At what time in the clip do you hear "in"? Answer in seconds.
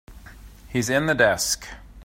0.89-1.05